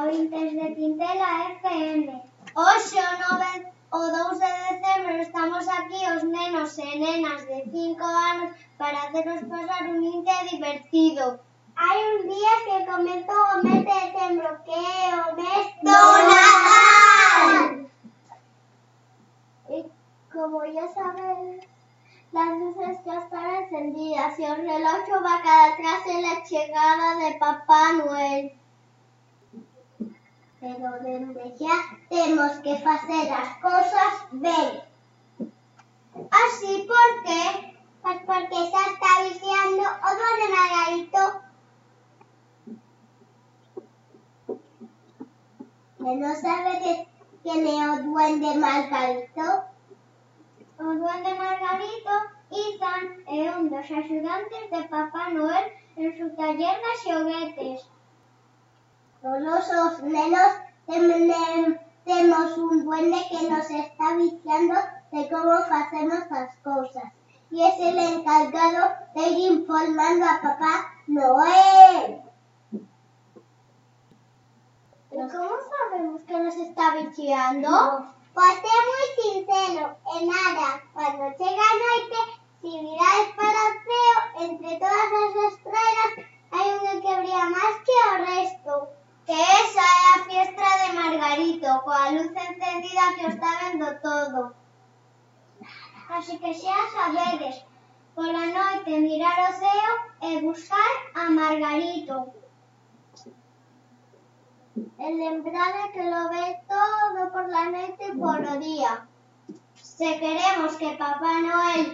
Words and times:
ointes 0.00 0.52
de 0.52 0.74
Quintela 0.74 1.50
FM. 1.60 2.22
Hoxe 2.54 2.98
o 2.98 3.12
9 3.36 3.72
o 3.90 3.98
2 3.98 4.38
de 4.42 4.50
decembro 4.68 5.14
estamos 5.26 5.64
aquí 5.68 6.00
os 6.14 6.22
nenos 6.24 6.78
e 6.78 6.98
nenas 6.98 7.46
de 7.46 7.58
5 7.70 8.04
anos 8.04 8.50
para 8.78 9.02
hacernos 9.02 9.42
pasar 9.52 9.82
un 9.90 10.02
inte 10.02 10.36
divertido. 10.50 11.40
Hai 11.76 11.98
un 12.12 12.20
día 12.32 12.54
que 12.66 12.86
comezou 12.90 13.44
o 13.54 13.62
mes 13.64 13.82
de 13.88 13.96
decembro, 14.04 14.50
que 14.66 14.80
é 15.04 15.08
o 15.24 15.28
mes 15.38 15.66
do 15.86 16.00
Nadal. 16.28 17.52
E 19.74 19.78
como 20.32 20.64
ya 20.64 20.86
sabes, 20.88 21.68
las 22.32 22.50
luces 22.60 22.96
ya 23.06 23.16
están 23.22 23.48
encendidas 23.62 24.38
y 24.38 24.44
el 24.44 24.56
reloj 24.56 25.04
va 25.26 25.36
cada 25.46 25.66
atrás 25.72 26.02
en 26.06 26.22
la 26.22 26.36
llegada 26.50 27.08
de 27.22 27.38
Papá 27.38 27.92
Noel. 27.92 28.57
Pero 30.60 30.90
dende 31.04 31.44
xa 31.58 31.76
temos 32.10 32.52
que 32.64 32.74
facer 32.86 33.26
as 33.42 33.50
cousas 33.66 34.14
ben. 34.44 34.68
Así 36.42 36.74
porque, 36.90 37.42
pois 38.02 38.20
porque 38.28 38.60
xa 38.72 38.82
está 38.92 39.12
viciando 39.26 39.84
o 40.08 40.10
dono 40.20 40.46
Margarito. 40.56 41.22
Que 45.98 46.10
non 46.22 46.34
sabedes 46.44 46.98
quen 47.44 47.60
é 47.78 47.80
o 47.92 47.94
duende 48.06 48.50
Margarito? 48.66 49.46
O 50.86 50.88
duende 51.00 51.32
Margarito 51.44 52.14
Ethan 52.50 53.02
é 53.38 53.40
un 53.56 53.62
dos 53.72 53.88
axudantes 54.00 54.64
de 54.72 54.80
Papá 54.92 55.24
Noel 55.34 55.66
en 56.00 56.08
su 56.18 56.26
taller 56.38 56.76
de 56.84 56.92
xoguetes. 57.04 57.80
Todos 59.58 59.92
os 59.94 60.02
nenos 60.02 60.52
tem- 60.86 61.78
temos 62.04 62.56
un 62.58 62.84
duende 62.84 63.18
que 63.28 63.42
nos 63.50 63.68
está 63.68 64.14
viciando 64.14 64.74
de 65.10 65.28
como 65.28 65.58
facemos 65.72 66.22
as 66.30 66.54
cousas. 66.62 67.10
E 67.50 67.58
es 67.68 67.76
el 67.80 67.98
encargado 67.98 68.82
de 69.16 69.22
ir 69.30 69.52
informando 69.54 70.24
a 70.26 70.40
Papá 70.40 70.74
Noel. 71.08 72.22
¿Y 75.10 75.16
cómo 75.34 75.54
sabemos 75.72 76.22
que 76.22 76.38
nos 76.38 76.54
está 76.54 76.94
viciando? 76.94 77.68
Pois 78.34 78.58
é 78.76 78.78
moi 78.90 79.06
sincero, 79.20 79.84
e 80.14 80.16
nada, 80.32 80.68
cando 80.94 81.26
chega 81.38 81.64
a 81.72 81.78
noite, 81.84 82.18
si 82.60 82.70
mirades 82.86 83.28
para 83.34 83.60
o 83.66 83.72
ceo, 83.86 84.18
Paquito, 91.58 91.82
coa 91.84 92.10
luz 92.10 92.30
encendida 92.48 93.14
que 93.16 93.26
o 93.26 93.28
está 93.34 93.50
vendo 93.62 93.88
todo. 94.00 94.54
Así 96.08 96.38
que 96.38 96.54
xa 96.54 96.78
sabedes, 96.94 97.56
pola 98.14 98.46
noite 98.58 98.90
mirar 99.06 99.38
o 99.48 99.52
ceo 99.60 99.92
e 100.28 100.30
buscar 100.46 100.92
a 101.20 101.24
Margarito. 101.38 102.16
E 105.04 105.06
lembrade 105.20 105.82
que 105.94 106.04
lo 106.12 106.22
ve 106.32 106.46
todo 106.74 107.20
por 107.34 107.46
la 107.54 107.64
noite 107.74 108.04
e 108.06 108.16
por 108.22 108.40
o 108.52 108.56
día. 108.66 108.92
Se 109.96 110.10
queremos 110.22 110.72
que 110.80 110.98
Papá 111.02 111.34
Noel 111.46 111.86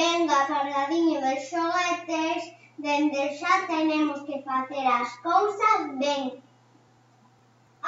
venga 0.00 0.46
cargadiño 0.52 1.18
de 1.26 1.34
xoguetes, 1.48 2.42
dende 2.84 3.22
xa 3.38 3.54
tenemos 3.66 4.20
que 4.28 4.36
facer 4.48 4.86
as 5.00 5.10
cousas 5.28 5.80
ben. 6.02 6.45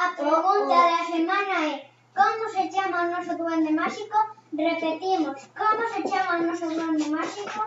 A 0.04 0.06
pregunta 0.18 0.76
da 0.92 1.02
semana 1.12 1.56
é 1.72 1.74
como 2.18 2.44
se 2.54 2.62
o 3.02 3.10
noso 3.12 3.32
duende 3.40 3.72
máxico? 3.80 4.18
Repetimos, 4.66 5.38
como 5.60 5.82
se 5.92 6.00
o 6.34 6.42
noso 6.46 6.66
duende 6.76 7.06
máxico? 7.16 7.60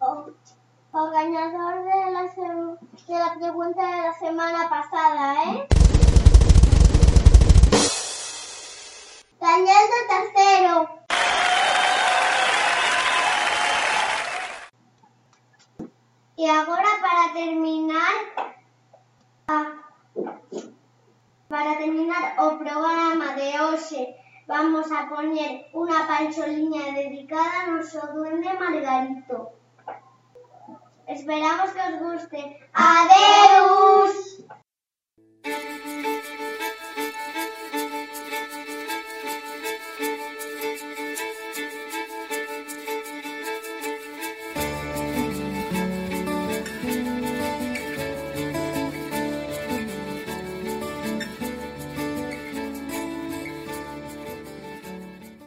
O, 0.00 0.32
de 1.88 2.10
la, 2.14 2.24
sem- 2.34 2.78
de 3.08 3.14
la 3.18 3.34
pregunta 3.34 3.82
de 3.86 4.00
la 4.06 4.14
semana 4.18 4.68
pasada, 4.68 5.24
¿eh? 5.44 5.68
Daniel 9.40 9.86
de 9.94 10.00
para 17.04 17.24
terminar 17.32 18.14
a- 19.48 19.72
para 21.48 21.72
terminar 21.82 22.24
o 22.44 22.58
programa 22.62 23.28
de 23.38 23.48
hoxe 23.60 24.00
vamos 24.46 24.86
a 24.92 25.00
poñer 25.12 25.52
unha 25.76 26.00
pancholiña 26.08 26.84
dedicada 26.96 27.56
ao 27.68 27.70
noso 27.76 28.00
duende 28.14 28.50
Margarito. 28.62 29.36
Esperamos 31.08 31.70
que 31.72 31.82
os 31.88 31.96
guste. 32.04 32.40
Adeu! 32.72 33.64